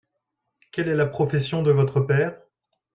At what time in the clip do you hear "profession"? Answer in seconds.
1.05-1.61